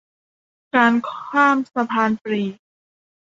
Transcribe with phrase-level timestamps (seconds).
[0.75, 2.41] การข้ามสะพานฟรี